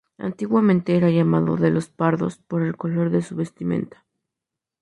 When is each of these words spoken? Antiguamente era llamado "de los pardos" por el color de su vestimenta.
Antiguamente 0.17 0.97
era 0.97 1.11
llamado 1.11 1.57
"de 1.57 1.69
los 1.69 1.89
pardos" 1.89 2.39
por 2.39 2.63
el 2.63 2.75
color 2.75 3.11
de 3.11 3.21
su 3.21 3.35
vestimenta. 3.35 4.03